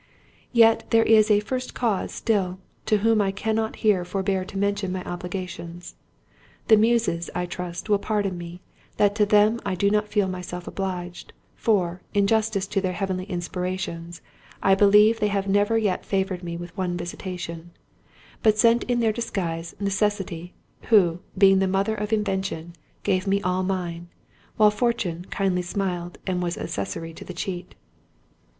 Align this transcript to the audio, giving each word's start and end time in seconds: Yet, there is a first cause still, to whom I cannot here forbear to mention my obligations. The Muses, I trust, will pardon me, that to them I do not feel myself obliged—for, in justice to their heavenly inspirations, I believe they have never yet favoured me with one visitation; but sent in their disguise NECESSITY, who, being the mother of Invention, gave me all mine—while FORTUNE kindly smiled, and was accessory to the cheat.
Yet, 0.51 0.85
there 0.89 1.03
is 1.03 1.29
a 1.29 1.39
first 1.41 1.75
cause 1.75 2.11
still, 2.11 2.57
to 2.87 2.97
whom 3.05 3.21
I 3.21 3.31
cannot 3.31 3.75
here 3.85 4.03
forbear 4.03 4.43
to 4.43 4.57
mention 4.57 4.91
my 4.91 5.03
obligations. 5.03 5.93
The 6.69 6.75
Muses, 6.75 7.29
I 7.35 7.45
trust, 7.45 7.87
will 7.87 7.99
pardon 7.99 8.35
me, 8.35 8.61
that 8.97 9.13
to 9.17 9.27
them 9.27 9.59
I 9.63 9.75
do 9.75 9.91
not 9.91 10.07
feel 10.07 10.27
myself 10.27 10.67
obliged—for, 10.67 12.01
in 12.15 12.25
justice 12.25 12.65
to 12.65 12.81
their 12.81 12.93
heavenly 12.93 13.25
inspirations, 13.25 14.23
I 14.63 14.73
believe 14.73 15.19
they 15.19 15.27
have 15.27 15.47
never 15.47 15.77
yet 15.77 16.03
favoured 16.03 16.41
me 16.43 16.57
with 16.57 16.75
one 16.75 16.97
visitation; 16.97 17.69
but 18.41 18.57
sent 18.57 18.83
in 18.85 19.01
their 19.01 19.13
disguise 19.13 19.75
NECESSITY, 19.79 20.55
who, 20.89 21.19
being 21.37 21.59
the 21.59 21.67
mother 21.67 21.93
of 21.93 22.11
Invention, 22.11 22.73
gave 23.03 23.27
me 23.27 23.39
all 23.43 23.61
mine—while 23.61 24.71
FORTUNE 24.71 25.25
kindly 25.25 25.61
smiled, 25.61 26.17
and 26.25 26.41
was 26.41 26.57
accessory 26.57 27.13
to 27.13 27.23
the 27.23 27.35
cheat. 27.35 27.75